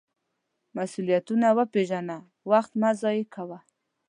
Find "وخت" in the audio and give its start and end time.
2.51-2.71